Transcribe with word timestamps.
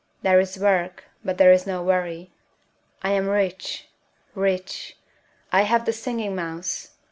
There 0.23 0.39
is 0.39 0.57
work, 0.57 1.03
but 1.23 1.37
there 1.37 1.51
is 1.51 1.67
no 1.67 1.83
worry.... 1.83 2.31
I 3.03 3.11
am 3.11 3.27
rich, 3.27 3.87
rich! 4.33 4.97
I 5.51 5.61
have 5.61 5.85
the 5.85 5.93
Singing 5.93 6.35
Mouse. 6.35 6.93